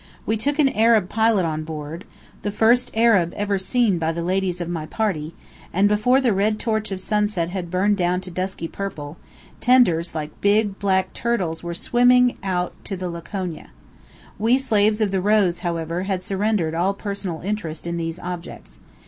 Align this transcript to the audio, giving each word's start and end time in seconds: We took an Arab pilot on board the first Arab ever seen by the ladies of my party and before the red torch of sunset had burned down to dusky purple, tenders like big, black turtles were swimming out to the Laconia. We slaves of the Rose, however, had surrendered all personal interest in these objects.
We 0.25 0.35
took 0.35 0.57
an 0.57 0.69
Arab 0.69 1.09
pilot 1.09 1.45
on 1.45 1.63
board 1.63 2.05
the 2.41 2.49
first 2.49 2.89
Arab 2.95 3.33
ever 3.37 3.59
seen 3.59 3.99
by 3.99 4.11
the 4.11 4.23
ladies 4.23 4.59
of 4.59 4.67
my 4.67 4.87
party 4.87 5.35
and 5.71 5.87
before 5.87 6.19
the 6.19 6.33
red 6.33 6.57
torch 6.59 6.91
of 6.91 6.99
sunset 6.99 7.51
had 7.51 7.69
burned 7.69 7.97
down 7.97 8.19
to 8.21 8.31
dusky 8.31 8.67
purple, 8.67 9.17
tenders 9.59 10.15
like 10.15 10.41
big, 10.41 10.79
black 10.79 11.13
turtles 11.13 11.61
were 11.61 11.75
swimming 11.75 12.35
out 12.41 12.73
to 12.85 12.97
the 12.97 13.11
Laconia. 13.11 13.69
We 14.39 14.57
slaves 14.57 15.01
of 15.01 15.11
the 15.11 15.21
Rose, 15.21 15.59
however, 15.59 16.01
had 16.01 16.23
surrendered 16.23 16.73
all 16.73 16.95
personal 16.95 17.41
interest 17.41 17.85
in 17.85 17.97
these 17.97 18.17
objects. 18.17 18.79